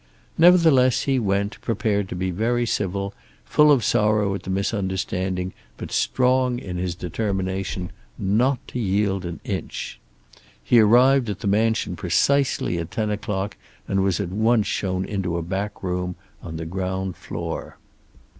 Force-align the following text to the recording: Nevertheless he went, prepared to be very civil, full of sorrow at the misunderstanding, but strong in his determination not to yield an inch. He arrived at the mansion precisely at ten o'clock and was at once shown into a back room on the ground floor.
Nevertheless 0.35 1.01
he 1.03 1.19
went, 1.19 1.61
prepared 1.61 2.09
to 2.09 2.15
be 2.15 2.31
very 2.31 2.65
civil, 2.65 3.13
full 3.45 3.71
of 3.71 3.83
sorrow 3.83 4.33
at 4.33 4.41
the 4.41 4.49
misunderstanding, 4.49 5.53
but 5.77 5.91
strong 5.91 6.57
in 6.57 6.77
his 6.77 6.95
determination 6.95 7.91
not 8.17 8.67
to 8.69 8.79
yield 8.79 9.25
an 9.25 9.39
inch. 9.43 9.99
He 10.63 10.79
arrived 10.79 11.29
at 11.29 11.41
the 11.41 11.47
mansion 11.47 11.95
precisely 11.95 12.79
at 12.79 12.89
ten 12.89 13.11
o'clock 13.11 13.57
and 13.87 14.03
was 14.03 14.19
at 14.19 14.29
once 14.29 14.65
shown 14.65 15.05
into 15.05 15.37
a 15.37 15.43
back 15.43 15.83
room 15.83 16.15
on 16.41 16.57
the 16.57 16.65
ground 16.65 17.15
floor. 17.15 17.77